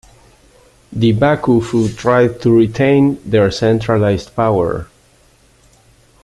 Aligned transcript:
The 0.91 1.13
bakufu 1.13 1.95
tried 1.95 2.41
to 2.41 2.49
retain 2.51 3.19
their 3.23 3.51
centralized 3.51 4.35
power. 4.35 4.87